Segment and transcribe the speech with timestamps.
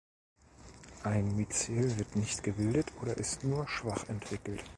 [1.03, 4.63] Ein Myzel wird nicht gebildet oder ist nur schwach entwickelt.